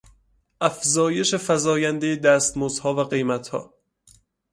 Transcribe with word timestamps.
افزایش 0.61 1.35
فزایندهی 1.35 2.15
دستمزدها 2.17 2.93
و 2.93 3.03
قیمتها 3.03 3.73